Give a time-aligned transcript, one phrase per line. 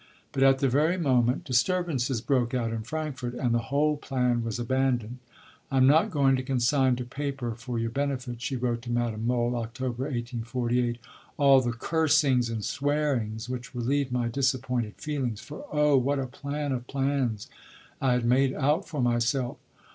[0.31, 4.57] But at the very moment disturbances broke out in Frankfurt, and the whole plan was
[4.57, 5.19] abandoned.
[5.69, 9.27] "I am not going to consign to paper for your benefit," she wrote to Madame
[9.27, 10.97] Mohl (October 1848),
[11.37, 15.95] "all the cursings and swearings which relieved my disappointed feelings; for oh!
[15.99, 17.47] what a plan of plans
[18.01, 19.57] I had made out for myself!